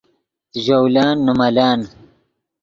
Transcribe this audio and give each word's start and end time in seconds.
ژولن 0.63 1.15
نے 1.25 1.33
ملن 1.39 1.79